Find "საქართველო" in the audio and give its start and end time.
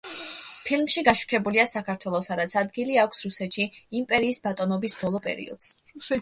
1.71-2.21